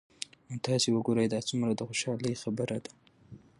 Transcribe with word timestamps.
نو 0.47 0.55
تاسي 0.65 0.89
وګورئ 0.91 1.27
دا 1.33 1.39
څومره 1.49 1.71
د 1.75 1.81
خوشحالۍ 1.87 2.33
خبره 2.41 2.77
ده 2.83 2.91